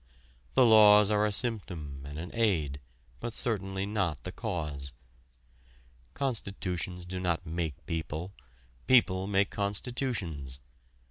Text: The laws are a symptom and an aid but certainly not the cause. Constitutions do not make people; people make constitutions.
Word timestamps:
The 0.55 0.65
laws 0.65 1.11
are 1.11 1.27
a 1.27 1.31
symptom 1.31 2.01
and 2.07 2.17
an 2.17 2.31
aid 2.33 2.79
but 3.19 3.33
certainly 3.33 3.85
not 3.85 4.23
the 4.23 4.31
cause. 4.31 4.93
Constitutions 6.15 7.05
do 7.05 7.19
not 7.19 7.45
make 7.45 7.85
people; 7.85 8.33
people 8.87 9.27
make 9.27 9.51
constitutions. 9.51 10.59